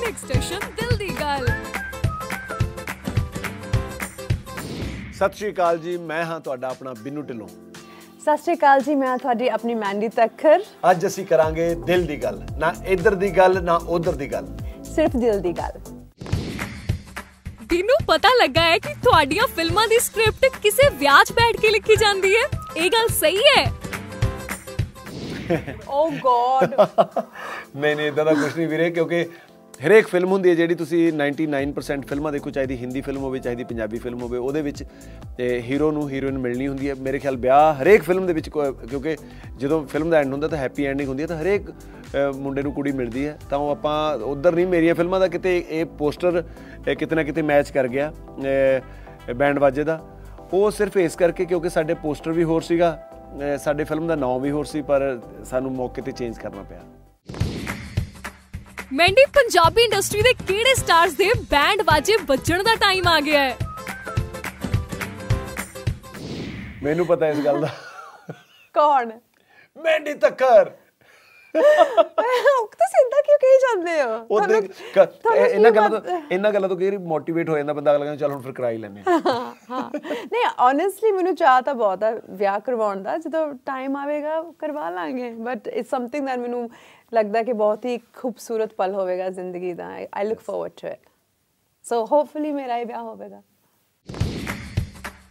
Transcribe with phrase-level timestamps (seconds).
[0.00, 1.46] Next station ਦਿਲ ਦੀ ਗੱਲ
[5.14, 7.48] ਸਤਿ ਸ਼੍ਰੀ ਅਕਾਲ ਜੀ ਮੈਂ ਹਾਂ ਤੁਹਾਡਾ ਆਪਣਾ ਬਿੰਨੂ ਢਿੱਲੋਂ
[8.20, 12.40] ਸਤਿ ਸ਼੍ਰੀ ਅਕਾਲ ਜੀ ਮੈਂ ਤੁਹਾਡੀ ਆਪਣੀ ਮੈਂਡੀ ਤੱਕਰ ਅੱਜ ਅਸੀਂ ਕਰਾਂਗੇ ਦਿਲ ਦੀ ਗੱਲ
[12.58, 14.46] ਨਾ ਇੱਧਰ ਦੀ ਗੱਲ ਨਾ ਉੱਧਰ ਦੀ ਗੱਲ
[14.86, 15.78] ਸਿਰਫ ਦਿਲ ਦੀ ਗੱਲ
[17.70, 21.96] ਬਿਨੂੰ ਪਤਾ ਲੱਗਾ ਹੈ ਕਿ ਤੁਹਾਡੀਆਂ ਫਿਲਮਾਂ ਦੀ ਸਕ੍ਰਿਪਟ ਕਿਸੇ ਵਿਆਹ 'ਚ ਬੈਠ ਕੇ ਲਿਖੀ
[21.96, 23.64] ਜਾਂਦੀ ਹੈ ਇਹ ਗੱਲ ਸਹੀ ਹੈ
[25.88, 29.24] ਓ ਗੋਡ ਨਹੀਂ ਨਹੀਂ ਇਦਾਂ ਦਾ ਕੁਝ ਨਹੀਂ ਵੀਰੇ ਕਿਉਂਕਿ
[29.86, 33.98] ਹਰੇਕ ਫਿਲਮ ਹੁੰਦੀ ਹੈ ਜਿਹੜੀ ਤੁਸੀਂ 99% ਫਿਲਮਾਂ ਦੇਖੋ ਚਾਹੀਦੀ ਹਿੰਦੀ ਫਿਲਮ ਹੋਵੇ ਚਾਹੀਦੀ ਪੰਜਾਬੀ
[33.98, 34.84] ਫਿਲਮ ਹੋਵੇ ਉਹਦੇ ਵਿੱਚ
[35.40, 39.16] ਹੀਰੋ ਨੂੰ ਹੀਰੋਇਨ ਮਿਲਣੀ ਹੁੰਦੀ ਹੈ। ਮੇਰੇ ਖਿਆਲ ਵਿਆਹ ਹਰੇਕ ਫਿਲਮ ਦੇ ਵਿੱਚ ਕੋ- ਕਿਉਂਕਿ
[39.58, 42.72] ਜਦੋਂ ਫਿਲਮ ਦਾ ਐਂਡ ਹੁੰਦਾ ਤਾਂ ਹੈਪੀ ਐਂਡਿੰਗ ਹੁੰਦੀ ਹੈ ਤਾਂ ਹਰੇਕ ਅ, ਮੁੰਡੇ ਨੂੰ
[42.72, 46.42] ਕੁੜੀ ਮਿਲਦੀ ਹੈ। ਤਾਂ ਉਹ ਆਪਾਂ ਉਧਰ ਨਹੀਂ ਮੇਰੀਆਂ ਫਿਲਮਾਂ ਦਾ ਕਿਤੇ ਇਹ ਪੋਸਟਰ
[46.98, 48.12] ਕਿਤੇ ਨਾ ਕਿਤੇ ਮੈਚ ਕਰ ਗਿਆ
[49.28, 50.00] ਅ, ਬੈਂਡ ਵਾਜੇ ਦਾ।
[50.52, 52.98] ਉਹ ਸਿਰਫ ਇਸ ਕਰਕੇ ਕਿਉਂਕਿ ਸਾਡੇ ਪੋਸਟਰ ਵੀ ਹੋਰ ਸੀਗਾ
[53.54, 56.80] ਅ, ਸਾਡੇ ਫਿਲਮ ਦਾ ਨਾਮ ਵੀ ਹੋਰ ਸੀ ਪਰ ਸਾਨੂੰ ਮੌਕੇ ਤੇ ਚੇਂਜ ਕਰਨਾ ਪਿਆ।
[58.92, 63.56] ਮੈਂਡੀ ਪੰਜਾਬੀ ਇੰਡਸਟਰੀ ਦੇ ਕਿਹੜੇ ਸਟਾਰਸ ਦੇ ਬੈਂਡ ਵਾਜੇ ਵੱਜਣ ਦਾ ਟਾਈਮ ਆ ਗਿਆ ਹੈ?
[66.82, 67.68] ਮੈਨੂੰ ਪਤਾ ਇਸ ਗੱਲ ਦਾ।
[68.74, 69.10] ਕੌਣ?
[69.76, 70.70] ਮੈਂਡੀ ਤੱਕਰ
[71.54, 74.16] ਤੁਸੀਂ ਇਦਾਂ ਕਿਉਂ ਕਹੀ ਜਾਂਦੇ ਹੋ?
[74.30, 74.40] ਉਹ
[75.36, 78.42] ਇਹਨਾਂ ਗੱਲਾਂ ਤੋਂ ਇਹਨਾਂ ਗੱਲਾਂ ਤੋਂ ਕਈ ਮੋਟੀਵੇਟ ਹੋ ਜਾਂਦਾ ਬੰਦਾ ਅਗਲਾ ਕਹਿੰਦਾ ਚੱਲ ਹੁਣ
[78.42, 79.18] ਫਿਰ ਕਰਾ ਹੀ। ਲੈਨੇ ਆ।
[79.70, 84.88] ਹਾਂ। ਨਹੀਂ ਓਨੈਸਟਲੀ ਮੈਨੂੰ ਚਾਹ ਤਾਂ ਬਹੁਤ ਹੈ ਵਿਆਹ ਕਰਵਾਉਣ ਦਾ। ਜਦੋਂ ਟਾਈਮ ਆਵੇਗਾ ਕਰਵਾ
[84.90, 86.68] ਲਾਂਗੇ। ਬਟ ਇਟਸ ਸਮਥਿੰਗ ਦੈਟ ਮੈਨੂੰ
[87.12, 90.98] ਲੱਗਦਾ ਕਿ ਬਹੁਤ ਹੀ ਖੂਬਸੂਰਤ ਪਲ ਹੋਵੇਗਾ ਜ਼ਿੰਦਗੀ ਦਾ। I look forward to it
[91.84, 93.42] so hopefully ਮੇਰਾ ਇਹ ਵਿਆਹ ਹੋਵੇਗਾ।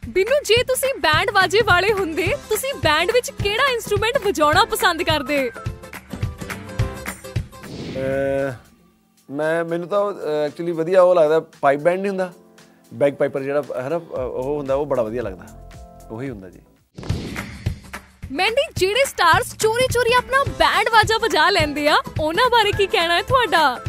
[0.09, 5.49] ਬਿਨੂੰ ਜੇ ਤੁਸੀਂ ਬੈਂਡ ਵਾਜੇ ਵਾਲੇ ਹੁੰਦੇ ਤੁਸੀਂ ਬੈਂਡ ਵਿੱਚ ਕਿਹੜਾ ਇਨਸਟਰੂਮੈਂਟ ਵਜਾਉਣਾ ਪਸੰਦ ਕਰਦੇ?
[9.29, 9.99] ਮੈਂ ਮੈਨੂੰ ਤਾਂ
[10.45, 12.31] ਐਕਚੁਅਲੀ ਵਧੀਆ ਉਹ ਲੱਗਦਾ ਪਾਈਪ ਬੈਂਡ ਨਹੀਂ ਹੁੰਦਾ।
[12.93, 16.61] ਬੈਕ ਪਾਈਪਰ ਜਿਹੜਾ ਹੈ ਨਾ ਉਹ ਹੁੰਦਾ ਉਹ ਬੜਾ ਵਧੀਆ ਲੱਗਦਾ। ਉਹੀ ਹੁੰਦਾ ਜੀ।
[18.31, 23.15] ਮੈਂਡੀ ਜਿਹੜੇ ਸਟਾਰਸ ਚੋਰੀ ਚੋਰੀ ਆਪਣਾ ਬੈਂਡ ਵਾਜਾ ਵਜਾ ਲੈਂਦੇ ਆ, ਉਹਨਾਂ ਬਾਰੇ ਕੀ ਕਹਿਣਾ
[23.15, 23.79] ਹੈ ਤੁਹਾਡਾ?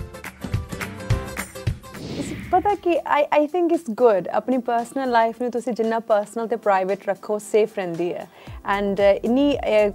[2.16, 6.48] ਤੁਸੀਂ ਪਤਾ ਕਿ I I think it's good ਆਪਣੀ ਪਰਸਨਲ ਲਾਈਫ ਨੂੰ ਤੁਸੀਂ ਜਿੰਨਾ ਪਰਸਨਲ
[6.48, 8.26] ਤੇ ਪ੍ਰਾਈਵੇਟ ਰੱਖੋ ਸੇਫ ਰਹਿੰਦੀ ਹੈ।
[8.66, 9.90] ਐਂਡ ਇਨੀ ਆਈ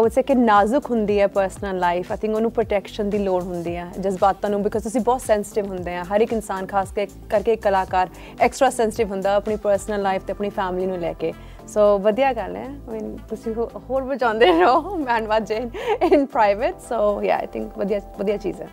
[0.00, 3.76] ਊਡ ਸੇ ਕਿ ਨਾਜ਼ੁਕ ਹੁੰਦੀ ਹੈ ਪਰਸਨਲ ਲਾਈਫ ਆਈ ਥਿੰਕ ਉਹਨੂੰ ਪ੍ਰੋਟੈਕਸ਼ਨ ਦੀ ਲੋੜ ਹੁੰਦੀ
[3.76, 7.52] ਹੈ, ਜਜ਼ਬਾਤਾਂ ਨੂੰ ਬਿਕਾਜ਼ ਤੁਸੀਂ ਬਹੁਤ ਸੈਂਸਿਟਿਵ ਹੁੰਦੇ ਆ। ਹਰ ਇੱਕ ਇਨਸਾਨ, ਖਾਸ ਕੇ ਕਰਕੇ
[7.52, 8.08] ਇੱਕ ਕਲਾਕਾਰ
[8.40, 11.32] ਐਕਸਟਰਾ ਸੈਂਸਿਟਿਵ ਹੁੰਦਾ ਆਪਣੀ ਪਰਸਨਲ ਲਾਈਫ ਤੇ ਆਪਣੀ ਫੈਮਿਲੀ ਨੂੰ ਲੈ ਕੇ।
[11.68, 15.56] ਸੋ ਵਧੀਆ ਗੱਲ ਹੈ। ਆਈ ਮੀਨ ਤੁਸੀਂ ਹੋਰ ਵਜਾਉਂਦੇ ਰਹੋ ਬੈਂਡ ਵਾਜੇ
[16.02, 18.68] ਇਨ ਪ੍ਰਾਈਵੇਟ ਸੋ ਯਾ ਆਈ ਥਿੰਕ ਵਧੀਆ ਵਧੀਆ ਚੀਜ਼ ਹੈ।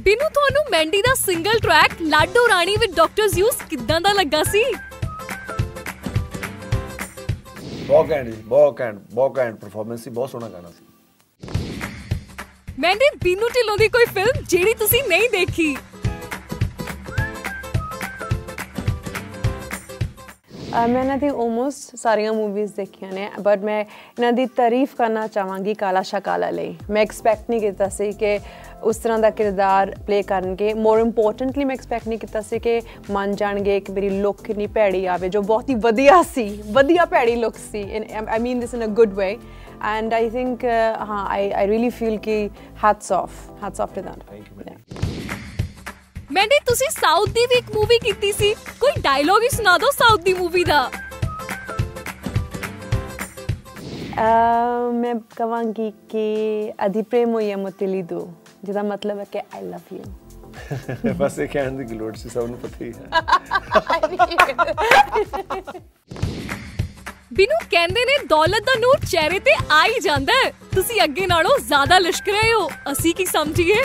[0.00, 4.62] ਬਿਨੂੰ ਤੁਹਾਨੂੰ ਮੈਂਡੀ ਦਾ single track Lado Rani with doctor Zeus ਕਿੱਦਾਂ ਦਾ ਲੱਗਾ ਸੀ?
[7.86, 10.84] ਬਹੁਤ ਜੀ ਬਹੁਤ ਘੈਂਟ ਬਹੁਤ ਘੈਂਟ ਪਰਫਾਰਮੈਂਸ ਸੀ ਬਹੁਤ ਸੋਹਣਾ ਗਾਣਾ ਸੀ।
[12.78, 15.76] ਮੈਂਡੀ ਬਿਨੂੰ ਢਿੱਲੋਂ ਦੀ ਕੋਈ ਫਿਲਮ ਜਿਹੜੀ ਤੁਸੀਂ ਨਹੀਂ ਦੇਖੀ?
[20.68, 25.74] ਮੈਂ ਇਹਨਾਂ ਦੀ ਆਲਮੋਸਟ ਸਾਰੀਆਂ ਮੂਵੀਜ਼ ਦੇਖੀਆਂ ਨੇ ਬਟ ਮੈਂ ਇਹਨਾਂ ਦੀ ਤਾਰੀਫ ਕਰਨਾ ਚਾਹਾਂਗੀ
[25.74, 28.38] ਕਾਲਾ ਸ਼ਕਾਲਾ ਲਈ। ਮੈਂ ਐਕਸਪੈਕਟ ਨਹੀਂ ਕੀਤਾ ਸੀ ਕਿ
[28.82, 32.80] ਉਸ ਤਰ੍ਹਾਂ ਦਾ ਕਿਰਦਾਰ ਪਲੇ ਕਰਨਗੇ। ਮੋਰ ਇੰਪੋਰਟੈਂਟਲੀ ਮੈਂ ਐਕਸਪੈਕਟ ਨਹੀਂ ਕੀਤਾ ਸੀ ਕਿ
[33.10, 37.36] ਮੰਨ ਜਾਣਗੇ ਕਿ ਮੇਰੀ ਲੁੱਕ ਕਿੰਨੀ ਭੈੜੀ ਆਵੇ ਜੋ ਬਹੁਤ ਹੀ ਵਧੀਆ ਸੀ ਵਧੀਆ ਭੈੜੀ
[37.36, 37.82] look C.
[38.26, 39.36] I mean this in a good way
[39.96, 40.64] and I think
[41.08, 42.48] ਹਾਂ ਆਈ ਆਈ ਰੀਲੀ ਫੀਲ ਕਿ
[42.84, 43.30] hats off
[43.64, 45.07] hats off to that thank you
[46.32, 50.20] Mandy ਤੁਸੀਂ ਸਾਊਥ ਦੀ ਵੀ ਇੱਕ ਮੂਵੀ ਕੀਤੀ ਸੀ। ਕੋਈ ਡਾਇਲੋਗ ਹੀ ਸੁਣਾ ਦਿਓ ਸਾਊਥ
[50.22, 50.90] ਦੀ ਮੂਵੀ ਦਾ।
[54.94, 56.24] ਮੈਂ ਕਹਾਂਗੀ ਕਿ
[56.86, 58.20] ਅਧਿ ਪ੍ਰੇਮੋ ਯਮਤਿਲੀਦੂ
[58.64, 62.58] ਜਿਹਦਾ ਮਤਲਬ ਹੈ ਕਿ ਆਈ ਲਵ ਯੂ ਬਸ ਇਹ ਕਹਿਣ ਦੀ ਲੋੜ ਸੀ ਸਭ ਨੂੰ
[62.58, 63.04] ਪਤਾ ਹੀ ਹੈ।
[67.32, 71.58] ਬਿਨੂੰ ਕਹਿੰਦੇ ਨੇ ਦੌਲਤ ਦਾ ਨੂਰ ਚਿਹਰੇ ਤੇ ਆ ਹੀ ਜਾਂਦਾ ਹੈ। ਤੁਸੀਂ ਅੱਗੇ ਨਾਲੋਂ
[71.58, 73.82] ਜ਼ਿਆਦਾ ਲਿਸ਼ਕ ਰਹੇ ਹੋ। ਅਸੀਂ ਕੀ ਸਮਝੀਏ?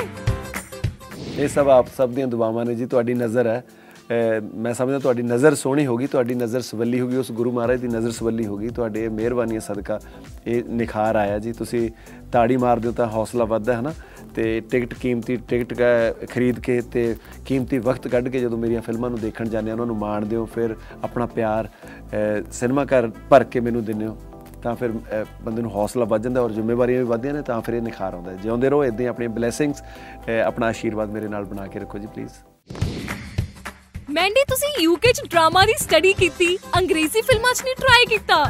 [1.37, 3.63] ਇਹ ਸਭ ਆਪ ਸਭ ਦੀਆਂ ਦੁਆਵਾਂ ਨੇ ਜੀ, ਤੁਹਾਡੀ ਨਜ਼ਰ ਹੈ।
[4.09, 7.87] ਅਹ ਮੈਂ ਸਮਝਦਾ ਤੁਹਾਡੀ ਨਜ਼ਰ ਸੋਹਣੀ ਹੋਗੀ, ਤੁਹਾਡੀ ਨਜ਼ਰ ਸਵੱਲੀ ਹੋਗੀ, ਉਸ ਗੁਰੂ ਮਹਾਰਾਜ ਦੀ
[7.87, 9.99] ਨਜ਼ਰ ਸਵੱਲੀ ਹੋਗੀ, ਤੁਹਾਡੇ ਮਿਹਰਬਾਨੀਆਂ ਸਦਕਾ
[10.47, 11.91] ਇਹ ਨਿਖਾਰ ਆਇਆ ਜੀ। ਤੁਸੀਂ
[12.31, 13.93] ਤਾੜੀ ਮਾਰਦੇ ਹੋ ਤਾਂ ਹੌਸਲਾ ਵੱਧਦਾ ਹੈ ਨਾ,
[14.35, 19.09] ਤੇ ਟਿਕਟ ਕੀਮਤੀ, ਟਿਕਟ ਕ- ਖਰੀਦ ਕੇ ਤੇ ਕੀਮਤੀ ਵਕਤ ਕੱਢ ਕੇ ਜਦੋਂ ਮੇਰੀਆਂ ਫਿਲਮਾਂ
[19.09, 23.43] ਨੂੰ ਦੇਖਣ ਜਾਂਦੇ ਹੋ ਉਹਨਾਂ ਨੂੰ ਮਾਣਦੇ ਹੋ ਫਿਰ ਆਪਣਾ ਪਿਆਰ, ਅਹ ਸਿਨੇਮਾ ਘਰ ਭਰ
[23.43, 24.17] ਕੇ ਮੈਨੂੰ ਦਿੰਦੇ ਹੋ।
[24.63, 27.75] ਤਾਂ ਫਿਰ ਅਹ, ਬੰਦੇ ਨੂੰ ਹੌਸਲਾ ਵੱਧ ਜਾਂਦਾ ਔਰ ਜ਼ਿੰਮੇਵਾਰੀਆਂ ਵੀ ਵੱਧਦੀਆਂ ਨੇ ਤਾਂ ਫਿਰ
[27.75, 29.83] ਇਹ ਨਿਖਾਰ ਆਉਂਦਾ ਹੈ। ਜਿਉਂਦੇ ਰਹੋ ਇਦਾਂ ਹੀ ਆਪਣੀਆਂ ਬਲੇਸਿੰਗਸ
[30.47, 32.31] ਆਪਣਾ ਆਸ਼ੀਰਵਾਦ ਮੇਰੇ ਨਾਲ ਬਣਾ ਕੇ ਰੱਖੋ ਜੀ ਪਲੀਜ਼
[34.09, 38.43] ਮੈਂਡੀ ਤੁਸੀਂ ਯੂਕੇ ਚ ਡਰਾਮਾ ਦੀ ਸਟੱਡੀ ਕੀਤੀ ਅੰਗਰੇਜ਼ੀ ਫਿਲਮਾਂ 'ਚ ਨਹੀਂ ਟਰਾਈ ਕੀਤਾ।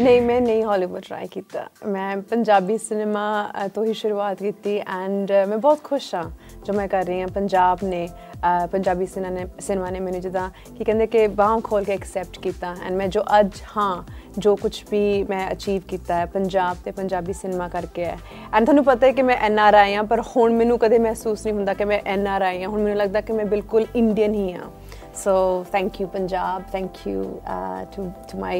[0.00, 3.22] ਨਹੀਂ ਮੈਂ ਨਹੀਂ ਹਾਲੀਵੁੱਡ ਟਰਾਈ ਕੀਤਾ। ਮੈਂ ਪੰਜਾਬੀ ਸਿਨੇਮਾ
[3.64, 6.24] ਅ, ਤੋਂ ਹੀ ਸ਼ੁਰੂਆਤ ਕੀਤੀ ਐਂਡ ਮੈਂ ਬਹੁਤ ਖੁਸ਼ ਹਾਂ
[6.64, 10.48] ਜੋ ਮੈਂ ਕਰ ਰਹੀ ਹਾਂ। ਪੰਜਾਬ ਨੇ ਅ, ਪੰਜਾਬੀ ਸਿਨੇਮਾ ਨੇ ਸਿਨੇਮਾ ਨੇ ਮੈਨੂੰ ਜਿੱਦਾਂ
[10.78, 14.02] ਕੀ ਕਹਿੰਦੇ ਕਿ ਬਾਹਾਂ ਖੋਲ ਕੇ ਐਕਸੈਪਟ ਕੀਤਾ ਐਂਡ ਮੈਂ ਜੋ ਅੱਜ ਹਾਂ
[14.38, 18.16] ਜੋ ਕੁਝ ਵੀ ਮੈਂ ਅਚੀਵ ਕੀਤਾ ਹੈ ਪੰਜਾਬ ਤੇ ਪੰਜਾਬੀ ਸਿਨੇਮਾ ਕਰਕੇ ਹੈ।
[18.54, 21.44] ਐਂਡ ਤੁਹਾਨੂੰ ਪਤਾ ਹੈ ਕਿ ਮੈਂ ਐਨ ਆਰ ਆਈ ਹਾਂ ਪਰ ਹੁਣ ਮੈਨੂੰ ਕਦੇ ਮਹਿਸੂਸ
[21.46, 24.34] ਨਹੀਂ ਹੁੰਦਾ ਕਿ ਮੈਂ ਐਨ ਆਰ ਆਈ ਹਾਂ। ਹੁਣ ਮੈਨੂੰ ਲੱਗਦਾ ਕਿ ਮੈਂ ਬਿਲਕੁਲ ਇੰਡੀਅਨ
[24.34, 24.70] ਹੀ ਹਾਂ।
[25.17, 25.33] So
[25.73, 26.69] thank you, Punjab.
[26.71, 28.55] Thank you uh, to to my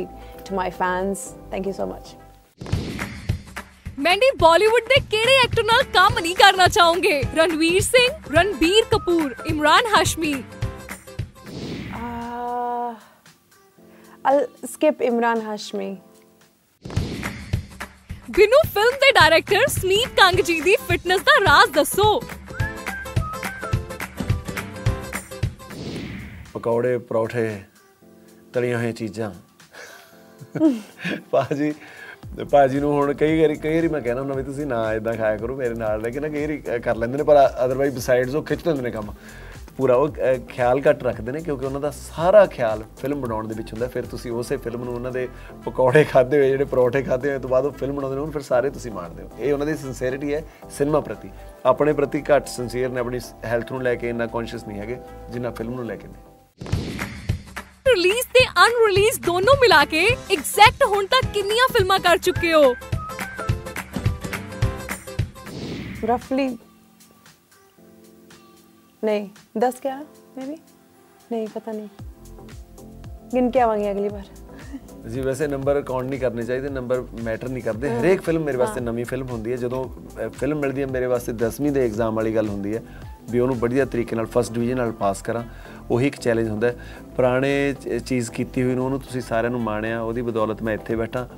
[0.45, 1.23] to my fans.
[1.53, 2.13] Thank you so much.
[3.99, 8.07] Mandy Bollywood ਦੇ ਕਿਹੜੇ ਐਕਟਰ ਨਾਲ ਕੰਮ ਨਹੀਂ ਕਰਨਾ ਚਾਹੋਗੇ Ranveer Singh
[8.37, 10.33] Ranbir Kapoor Imran Hashmi
[11.97, 12.95] Uh,
[14.25, 15.91] I'll skip Imran Hashmi.
[18.31, 22.05] Binnu film ਦੇ director ਸਮੀਤ Kang ji ਦੀ fitness ਦਾ ਰਾਜ਼ ਦੱਸੋ
[26.54, 27.60] ਪਕੌੜੇ ਪਰੌਠੇ
[28.52, 29.30] ਤਲੀਆਂ ਹੋਈਆਂ ਚੀਜ਼ਾਂ।
[31.32, 31.72] ਬਾਜੀ
[32.52, 35.36] ਭਾਜੀ ਨੂੰ ਹੁਣ ਕਈ ਵਾਰੀ ਕਈ ਵਾਰੀ ਮੈਂ ਕਹਿਣਾ ਹੁੰਦਾ ਵੀ ਤੁਸੀਂ ਨਾ ਇਦਾਂ ਖਾਇਆ
[35.36, 38.34] ਕਰੋ ਮੇਰੇ ਨਾਲ ਲੈ ਕੇ ਨਾ ਕਈ ਵਾਰੀ ਅ, ਕਰ ਲੈਂਦੇ ਨੇ ਪਰ ਅਦਰਵਾਈਜ਼ ਬਿਸਾਈਡਸ
[38.34, 39.12] ਉਹ ਖਿੱਚ ਦਿੰਦੇ ਨੇ ਕੰਮ।
[39.76, 43.54] ਪੂਰਾ ਉਹ ਅ, ਖਿਆਲ ਘੱਟ ਰੱਖਦੇ ਨੇ ਕਿਉਂਕਿ ਉਹਨਾਂ ਦਾ ਸਾਰਾ ਖਿਆਲ ਫਿਲਮ ਬਣਾਉਣ ਦੇ
[43.54, 45.28] ਵਿੱਚ ਹੁੰਦਾ। ਫਿਰ ਤੁਸੀਂ ਉਸੇ ਫਿਲਮ ਨੂੰ ਉਹਨਾਂ ਦੇ
[45.64, 48.42] ਪਕੌੜੇ ਖਾਦੇ ਹੋਏ ਜਿਹੜੇ ਪਰੌਠੇ ਖਾਦੇ ਹੋਏ ਤੋਂ ਬਾਅਦ ਉਹ ਫਿਲਮ ਬਣਾਉਂਦੇ ਨੇ ਉਹਨੂੰ ਫਿਰ
[48.42, 51.30] ਸਾਰੇ ਤੁਸੀਂ ਮਾਣਦੇ ਹੋ। ਇਹ ਉਹਨਾਂ ਦੀ ਸਿੰਸੀਅਰਿਟੀ ਹੈ ਸਿਨੇਮਾ ਪ੍ਰਤੀ।
[51.66, 54.98] ਆਪਣੇ ਪ੍ਰਤੀ ਘੱਟ ਸਿੰਸੀਅਰ ਨੇ ਆਪਣੀ ਹੈਲਥ ਨੂੰ ਲੈ ਕੇ ਇੰਨਾ ਕੌਨਸ਼ੀਅਸ ਨਹੀਂ ਹੈਗੇ
[55.30, 56.27] ਜਿੰਨਾ ਫਿਲਮ ਨੂੰ ਲੈ ਕੇ ਨੇ। ਰਿਲੀਜ਼
[58.37, 62.73] ਤੇ ਅਨਰਿਲੀਜ਼ ਦੋਨੋਂ ਮਿਲਾ ਕੇ ਐਗਜ਼ੈਕਟ ਹੁਣ ਤੱਕ ਕਿੰਨੀਆਂ ਫਿਲਮਾਂ ਕਰ ਚੁੱਕੇ ਹੋ
[66.07, 66.45] Roughly.
[69.03, 69.21] नहीं
[69.63, 69.93] दस क्या
[70.33, 70.55] मे बी
[71.31, 71.87] नहीं पता नहीं
[73.33, 74.25] गिन के आवांगे अगली बार
[75.09, 78.81] ਜੀ ਵੈਸੇ ਨੰਬਰ ਕਾਊਂਟ ਨਹੀਂ ਕਰਨੇ ਚਾਹੀਦੇ ਨੰਬਰ ਮੈਟਰ ਨਹੀਂ ਕਰਦੇ ਹਰੇਕ ਫਿਲਮ ਮੇਰੇ ਵਾਸਤੇ
[78.81, 79.83] ਨਵੀਂ ਫਿਲਮ ਹੁੰਦੀ ਹੈ ਜਦੋਂ
[80.39, 82.81] ਫਿਲਮ ਮਿਲਦੀ ਹੈ ਮੇਰੇ ਵਾਸਤੇ 10ਵੀਂ ਦੇ ਐਗਜ਼ਾਮ ਵਾਲੀ ਗੱਲ ਹੁੰਦੀ ਹੈ
[83.30, 85.42] ਵੀ ਉਹਨੂੰ ਵਧੀਆ ਤਰੀਕੇ ਨਾਲ ਫਸਟ ਡਿਵੀਜ਼ਨ ਨਾਲ ਪਾਸ ਕਰਾਂ
[85.90, 86.72] ਉਹੀ ਇੱਕ ਚੈਲੰਜ ਹੁੰਦਾ
[87.16, 87.74] ਪੁਰਾਣੇ
[88.06, 91.28] ਚੀਜ਼ ਕੀਤੀ ਹੋਈ ਨੂੰ ਉਹਨੂੰ ਤੁਸੀਂ ਸਾਰਿਆਂ ਨੂੰ ਮਾਣਿਆ ਉਹਦੀ ਬਦੌਲਤ ਮੈਂ ਇੱਥੇ ਬੈਠਾ।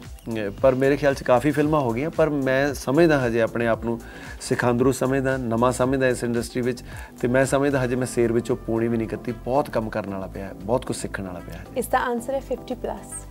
[0.62, 4.00] ਪਰ ਮੇਰੇ ਖਿਆਲ 'ਚ ਕਾਫੀ ਫਿਲਮਾਂ ਹੋ ਗਈਆਂ ਪਰ ਮੈਂ ਸਮਝਦਾ ਹਜੇ ਆਪਣੇ ਆਪ ਨੂੰ
[4.40, 6.82] ਸਿਖਾਂਦਰੂ ਸਮਝਦਾ ਨਵਾਂ ਸਮਝਦਾ ਇਸ ਇੰਡਸਟਰੀ ਵਿੱਚ
[7.20, 10.26] ਤੇ ਮੈਂ ਸਮਝਦਾ ਹਜੇ ਮੈਂ ਸੇਰ ਵਿੱਚੋਂ ਪੂਣੀ ਵੀ ਨਹੀਂ ਕੱਤੀ ਬਹੁਤ ਕੰਮ ਕਰਨ ਵਾਲਾ
[10.26, 13.26] ਪਿਆ ਹੈ ਬਹੁਤ ਕੁਝ ਸਿੱਖਣ ਵਾਲਾ ਪਿਆ ਹੈ। ਇਸ ਦਾ ਆਨਸਰ ਹੈ 50 ਪਲੱਸ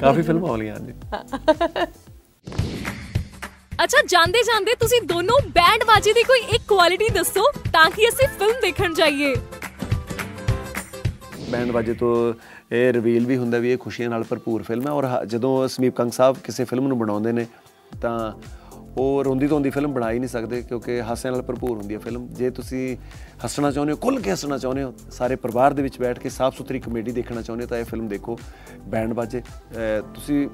[0.00, 0.92] ਕਾਫੀ ਫਿਲਮਾਂ ਹੋ ਲੀਆਂ ਜੀ
[3.84, 7.42] ਅੱਛਾ, ਜਾਂਦੇ ਜਾਂਦੇ ਤੁਸੀਂ ਦੋਨੋਂ ਬੈਂਡ ਬਾਜੀ ਦੀ ਕੋਈ ਇੱਕ ਕੁਆਲਿਟੀ ਦੱਸੋ
[7.72, 9.34] ਤਾਂ ਕਿ ਅਸੀਂ ਫਿਲਮ ਦੇਖਣ ਜਾਈਏ।
[11.50, 12.34] ਬੈਂਡ ਬਾਜੇ ਤੋਂ
[12.72, 15.96] ਇਹ ਰਿਵੀਲ ਵੀ ਹੁੰਦਾ ਵੀ ਇਹ ਖੁਸ਼ੀਆਂ ਨਾਲ ਭਰਪੂਰ ਫਿਲਮ ਹੈ ਔਰ ਹ- ਜਦੋਂ ਸਮੀਪ
[15.96, 17.46] ਕੰਗ ਸਾਹਿਬ ਕਿਸੇ ਫਿਲਮ ਨੂੰ ਬਣਾਉਂਦੇ ਨੇ,
[18.00, 18.32] ਤਾਂ
[18.98, 22.28] ਉਹ ਰੋਂਦੀ ਧੋਂਦੀ ਫਿਲਮ ਬਣਾ ਹੀ ਨਹੀਂ ਸਕਦੇ ਕਿਉਂਕਿ ਹਾਸਿਆਂ ਨਾਲ ਭਰਪੂਰ ਹੁੰਦੀ ਹੈ ਫਿਲਮ
[22.28, 22.96] ਜੇ ਤੁਸੀਂ
[23.44, 26.56] ਹੱਸਣਾ ਚਾਹੁੰਦੇ ਹੋ, ਖੁੱਲ੍ਹ ਕੇ ਹੱਸਣਾ ਚਾਹੁੰਦੇ ਹੋ, ਸਾਰੇ ਪਰਿਵਾਰ ਦੇ ਵਿੱਚ ਬੈਠ ਕੇ ਸਾਫ਼
[26.56, 28.38] ਸੁਥਰੀ ਕਮੇਡੀ ਦੇਖਣਾ ਚਾਹੁੰਦੇ ਹੋ, ਤਾਂ ਇਹ ਫਿਲਮ ਦੇਖੋ
[28.80, 30.48] ਬੈਂਡ ਬਾਜੇ ਅਹ, ਤੁਸੀਂ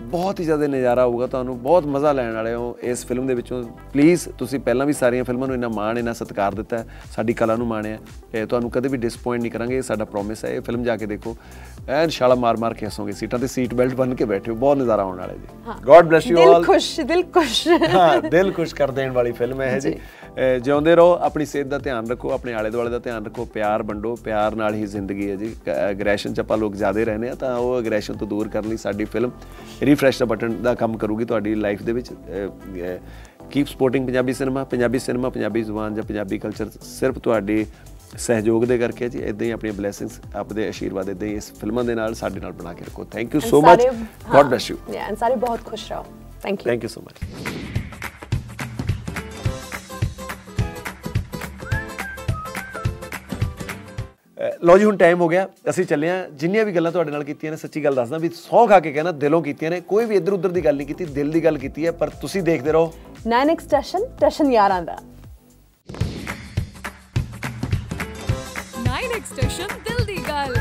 [0.00, 3.62] ਬਹੁਤ ਹੀ ਜ਼ਿਆਦਾ ਨਜ਼ਾਰਾ ਆਊਗਾ ਤੁਹਾਨੂੰ ਬਹੁਤ ਮਜ਼ਾ ਲੈਣ ਵਾਲੇ ਹੋ ਇਸ ਫਿਲਮ ਦੇ ਵਿੱਚੋਂ।
[3.92, 7.66] ਪਲੀਜ਼ ਤੁਸੀਂ ਪਹਿਲਾਂ ਵੀ ਸਾਰੀਆਂ ਫਿਲਮਾਂ ਨੂੰ ਇੰਨਾ ਮਾਣ ਇੰਨਾ ਸਤਿਕਾਰ ਦਿੱਤਾ ਸਾਡੀ ਕਲਾ ਨੂੰ
[7.66, 7.98] ਮਾਣਿਆ
[8.32, 11.06] ਤੇ ਤੁਹਾਨੂੰ ਕਦੇ ਵੀ ਡਿਸਪਾਇੰਟ ਨਹੀਂ ਕਰਾਂਗੇ ਇਹ ਸਾਡਾ ਪ੍ਰੋਮਿਸ ਹੈ ਇਹ ਫਿਲਮ ਜਾ ਕੇ
[11.06, 11.36] ਦੇਖੋ।
[11.88, 15.02] ਐਨ ਸ਼ਾਲਾ ਮਾਰ ਮਾਰ ਕੇ ਹੱਸੋਗੇ ਸੀਟਾਂ ਤੇ ਸੀਟ ਬੈਲਟ ਬੰਨ ਕੇ ਬੈਠਿਓ ਬਹੁਤ ਨਜ਼ਾਰਾ
[15.02, 18.90] ਆਉਣ ਵਾਲਾ ਜੀ। ਗੋਡ ਬlesਸ ਯੂ ਆਲ ਦਿਲ ਖੁਸ਼ ਦਿਲ ਖੁਸ਼। ਹਾਂ ਦਿਲ ਖੁਸ਼ ਕਰ
[18.90, 19.94] ਦੇਣ ਵਾਲੀ ਫਿਲਮ ਹੈ ਜੀ।
[20.62, 24.14] ਜਿਉਂਦੇ ਰਹੋ ਆਪਣੀ ਸਿਹਤ ਦਾ ਧਿਆਨ ਰੱਖੋ ਆਪਣੇ ਆਲੇ ਦੁਆਲੇ ਦਾ ਧਿਆਨ ਰੱਖੋ ਪਿਆਰ ਵੰਡੋ
[24.16, 27.78] ਪਿਆਰ ਨਾਲ ਹੀ ਜ਼ਿੰਦਗੀ ਹੈ ਜੀ। ਐਗਰੈਸ਼ਨ ਚ ਆਪਾਂ ਲੋਕ ਜ਼ਿਆਦਾ ਰਹਨੇ ਆ ਤਾਂ ਉਹ
[27.78, 29.30] ਐਗਰੈਸ਼ਨ ਤੋਂ ਦੂਰ ਕਰਨ ਲਈ ਸਾਡੀ ਫਿਲਮ
[29.88, 32.12] ਰੀਫਰੈਸ਼ ਦਾ ਬਟਨ ਦਾ ਕੰਮ ਕਰੂਗੀ ਤੁਹਾਡੀ ਲਾਈਫ ਦੇ ਵਿੱਚ
[33.50, 37.64] keep supporting Punjabi cinema Punjabi cinema Punjabi ਜ਼ੁਬਾਨ ਜਾਂ ਪੰਜਾਬੀ ਕਲਚਰ ਸਿਰਫ ਤੁਹਾਡੇ
[38.18, 41.94] ਸਹਿਯੋਗ ਦੇ ਕਰਕੇ ਜੀ। ਇਦਾਂ ਹੀ ਆਪਣੀਆਂ ਬਲੇਸਿੰਗਸ ਆਪਦੇ ਆਸ਼ੀਰਵਾਦ ਇਦਾਂ ਹੀ ਇਸ ਫਿਲਮਾਂ ਦੇ
[41.94, 43.86] ਨਾਲ ਸਾਡੇ ਨਾਲ ਬਣਾ ਕੇ ਰੱਖੋ। Thank you so much
[44.30, 46.04] god bless you and ਸਾਰੇ ਬਹੁਤ ਖੁਸ਼ ਰਹੋ।
[46.42, 47.47] Thank you thank you so much
[54.64, 57.52] ਲਓ ਜੀ ਹੁਣ ਟਾਈਮ ਹੋ ਗਿਆ। ਅਸੀਂ ਚੱਲੇ ਆ ਜਿੰਨੀਆਂ ਵੀ ਗੱਲਾਂ ਤੁਹਾਡੇ ਨਾਲ ਕੀਤੀਆਂ
[57.52, 60.32] ਨੇ ਸੱਚੀ ਗੱਲ ਦੱਸਦਾ ਵੀ ਸੌ ਖਾ ਕੇ ਕਹਿਣਾ ਦਿਲੋਂ ਕੀਤੀਆਂ ਨੇ। ਕੋਈ ਵੀ ਇੱਧਰ
[60.32, 62.92] ਉੱਧਰ ਦੀ ਗੱਲ ਨਹੀਂ ਕੀਤੀ ਦਿਲ ਦੀ ਗੱਲ ਕੀਤੀ ਹੈ ਪਰ ਤੁਸੀਂ ਦੇਖਦੇ ਰਹੋ।
[63.28, 64.98] 9x ਸਟੇਸ਼ਨ ਸਟੇਸ਼ਨ ਯਾਰਾਂ ਦਾ।
[68.82, 70.56] 9x ਸਟੇਸ਼ਨ ਦਿਲ ਦੀ ਗੱਲ।